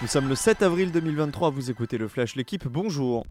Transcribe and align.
Nous 0.00 0.06
sommes 0.06 0.28
le 0.28 0.36
7 0.36 0.62
avril 0.62 0.92
2023, 0.92 1.50
vous 1.50 1.72
écoutez 1.72 1.98
le 1.98 2.06
Flash 2.06 2.36
L'équipe, 2.36 2.68
bonjour. 2.68 3.26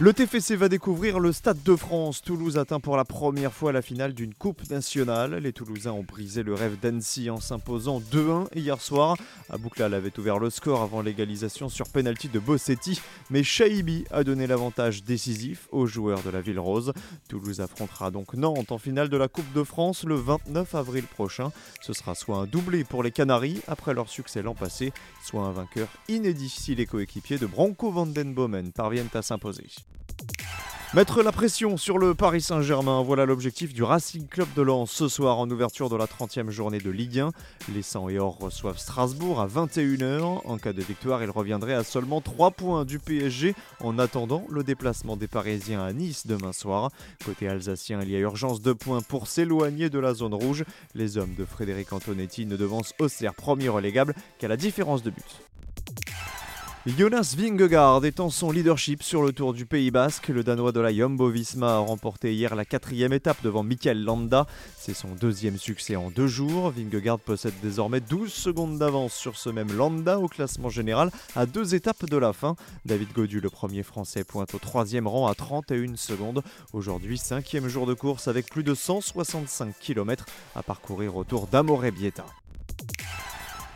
Le 0.00 0.12
TFC 0.12 0.56
va 0.56 0.68
découvrir 0.68 1.20
le 1.20 1.30
Stade 1.30 1.62
de 1.62 1.76
France. 1.76 2.20
Toulouse 2.20 2.58
atteint 2.58 2.80
pour 2.80 2.96
la 2.96 3.04
première 3.04 3.52
fois 3.52 3.70
la 3.70 3.80
finale 3.80 4.12
d'une 4.12 4.34
Coupe 4.34 4.68
nationale. 4.68 5.36
Les 5.36 5.52
Toulousains 5.52 5.92
ont 5.92 6.02
brisé 6.02 6.42
le 6.42 6.52
rêve 6.52 6.80
d'Annecy 6.80 7.30
en 7.30 7.38
s'imposant 7.38 8.00
2-1 8.00 8.48
hier 8.56 8.80
soir. 8.80 9.16
Abouklal 9.50 9.94
avait 9.94 10.18
ouvert 10.18 10.40
le 10.40 10.50
score 10.50 10.82
avant 10.82 11.00
l'égalisation 11.00 11.68
sur 11.68 11.88
penalty 11.88 12.28
de 12.28 12.40
Bossetti, 12.40 13.00
mais 13.30 13.44
Shaibi 13.44 14.04
a 14.10 14.24
donné 14.24 14.48
l'avantage 14.48 15.04
décisif 15.04 15.68
aux 15.70 15.86
joueurs 15.86 16.24
de 16.24 16.30
la 16.30 16.40
Ville 16.40 16.58
Rose. 16.58 16.92
Toulouse 17.28 17.60
affrontera 17.60 18.10
donc 18.10 18.34
Nantes 18.34 18.72
en 18.72 18.78
finale 18.78 19.08
de 19.08 19.16
la 19.16 19.28
Coupe 19.28 19.52
de 19.52 19.62
France 19.62 20.02
le 20.02 20.16
29 20.16 20.74
avril 20.74 21.04
prochain. 21.04 21.52
Ce 21.80 21.92
sera 21.92 22.16
soit 22.16 22.38
un 22.38 22.46
doublé 22.46 22.82
pour 22.82 23.04
les 23.04 23.12
Canaries 23.12 23.60
après 23.68 23.94
leur 23.94 24.08
succès 24.08 24.42
l'an 24.42 24.54
passé, 24.54 24.92
soit 25.22 25.44
un 25.44 25.52
vainqueur 25.52 25.86
inédit 26.08 26.48
si 26.48 26.74
les 26.74 26.86
coéquipiers 26.86 27.38
de 27.38 27.46
Branco 27.46 27.92
Vandenbomen 27.92 28.72
parviennent 28.72 29.06
à 29.14 29.22
s'imposer. 29.22 29.68
Mettre 30.94 31.24
la 31.24 31.32
pression 31.32 31.76
sur 31.76 31.98
le 31.98 32.14
Paris 32.14 32.40
Saint-Germain, 32.40 33.02
voilà 33.02 33.24
l'objectif 33.24 33.74
du 33.74 33.82
Racing 33.82 34.28
Club 34.28 34.46
de 34.54 34.62
Lens 34.62 34.88
ce 34.92 35.08
soir 35.08 35.40
en 35.40 35.50
ouverture 35.50 35.90
de 35.90 35.96
la 35.96 36.06
30e 36.06 36.50
journée 36.50 36.78
de 36.78 36.88
Ligue 36.88 37.18
1. 37.18 37.32
Les 37.74 37.82
100 37.82 38.10
et 38.10 38.20
Or 38.20 38.38
reçoivent 38.38 38.78
Strasbourg 38.78 39.40
à 39.40 39.48
21h. 39.48 40.42
En 40.44 40.56
cas 40.56 40.72
de 40.72 40.80
victoire, 40.80 41.24
ils 41.24 41.30
reviendraient 41.30 41.74
à 41.74 41.82
seulement 41.82 42.20
3 42.20 42.52
points 42.52 42.84
du 42.84 43.00
PSG 43.00 43.56
en 43.80 43.98
attendant 43.98 44.46
le 44.48 44.62
déplacement 44.62 45.16
des 45.16 45.26
Parisiens 45.26 45.82
à 45.82 45.92
Nice 45.92 46.28
demain 46.28 46.52
soir. 46.52 46.92
Côté 47.24 47.48
alsacien, 47.48 48.00
il 48.00 48.10
y 48.10 48.14
a 48.14 48.20
urgence 48.20 48.62
de 48.62 48.72
points 48.72 49.02
pour 49.02 49.26
s'éloigner 49.26 49.90
de 49.90 49.98
la 49.98 50.14
zone 50.14 50.34
rouge. 50.34 50.64
Les 50.94 51.18
hommes 51.18 51.34
de 51.36 51.44
Frédéric 51.44 51.92
Antonetti 51.92 52.46
ne 52.46 52.56
devancent 52.56 52.94
Auxerre 53.00 53.34
premier 53.34 53.68
relégable 53.68 54.14
qu'à 54.38 54.46
la 54.46 54.56
différence 54.56 55.02
de 55.02 55.10
but. 55.10 55.40
Jonas 56.86 57.34
Vingegaard 57.34 58.04
étend 58.04 58.28
son 58.28 58.52
leadership 58.52 59.02
sur 59.02 59.22
le 59.22 59.32
Tour 59.32 59.54
du 59.54 59.64
Pays 59.64 59.90
Basque. 59.90 60.28
Le 60.28 60.44
Danois 60.44 60.70
de 60.70 60.80
la 60.80 60.92
Jumbo-Visma 60.92 61.76
a 61.76 61.78
remporté 61.78 62.34
hier 62.34 62.54
la 62.54 62.66
quatrième 62.66 63.14
étape 63.14 63.42
devant 63.42 63.62
Michael 63.62 64.04
Landa. 64.04 64.46
C'est 64.76 64.92
son 64.92 65.08
deuxième 65.18 65.56
succès 65.56 65.96
en 65.96 66.10
deux 66.10 66.26
jours. 66.26 66.74
Vingegaard 66.76 67.20
possède 67.20 67.54
désormais 67.62 68.00
12 68.00 68.30
secondes 68.30 68.78
d'avance 68.78 69.14
sur 69.14 69.38
ce 69.38 69.48
même 69.48 69.72
Landa 69.72 70.20
au 70.20 70.28
classement 70.28 70.68
général 70.68 71.10
à 71.34 71.46
deux 71.46 71.74
étapes 71.74 72.04
de 72.04 72.18
la 72.18 72.34
fin. 72.34 72.54
David 72.84 73.14
Godu, 73.14 73.40
le 73.40 73.48
premier 73.48 73.82
français, 73.82 74.22
pointe 74.22 74.52
au 74.52 74.58
troisième 74.58 75.06
rang 75.06 75.26
à 75.26 75.34
31 75.34 75.96
secondes. 75.96 76.42
Aujourd'hui, 76.74 77.16
cinquième 77.16 77.66
jour 77.66 77.86
de 77.86 77.94
course 77.94 78.28
avec 78.28 78.50
plus 78.50 78.62
de 78.62 78.74
165 78.74 79.74
km 79.80 80.26
à 80.54 80.62
parcourir 80.62 81.16
autour 81.16 81.46
d'Amore 81.46 81.84
Bieta. 81.96 82.26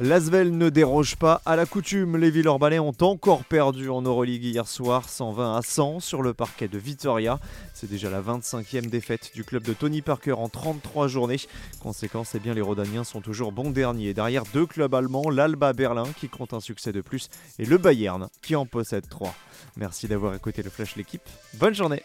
L'Asvel 0.01 0.57
ne 0.57 0.71
déroge 0.71 1.17
pas 1.17 1.43
à 1.45 1.57
la 1.57 1.67
coutume. 1.67 2.17
Les 2.19 2.31
Villeurbanais 2.31 2.79
ont 2.79 2.95
encore 3.01 3.43
perdu 3.43 3.91
en 3.91 4.01
Euroleague 4.01 4.45
hier 4.45 4.69
soir, 4.69 5.09
120 5.09 5.57
à 5.57 5.61
100 5.61 5.99
sur 5.99 6.23
le 6.23 6.35
parquet 6.35 6.69
de 6.69 6.79
Vitoria. 6.79 7.41
C'est 7.75 7.91
déjà 7.91 8.09
la 8.09 8.23
25e 8.23 8.87
défaite 8.87 9.33
du 9.35 9.43
club 9.43 9.65
de 9.65 9.73
Tony 9.73 10.01
Parker 10.01 10.35
en 10.35 10.49
33 10.49 11.09
journées. 11.09 11.41
Conséquence, 11.81 12.37
eh 12.37 12.39
bien, 12.39 12.55
les 12.55 12.61
Rodaniens 12.61 13.03
sont 13.03 13.21
toujours 13.21 13.51
bons 13.51 13.73
derniers. 13.73 14.15
Derrière 14.15 14.45
deux 14.55 14.67
clubs 14.67 14.95
allemands, 14.95 15.31
l'Alba 15.31 15.73
Berlin 15.73 16.07
qui 16.21 16.29
compte 16.29 16.55
un 16.55 16.61
succès 16.61 16.93
de 16.93 17.01
plus 17.01 17.29
et 17.59 17.65
le 17.65 17.77
Bayern 17.77 18.29
qui 18.41 18.55
en 18.55 18.67
possède 18.67 19.09
3. 19.09 19.35
Merci 19.77 20.07
d'avoir 20.07 20.33
écouté 20.33 20.63
le 20.63 20.71
Flash 20.71 20.95
l'équipe. 20.95 21.23
Bonne 21.55 21.75
journée 21.75 22.03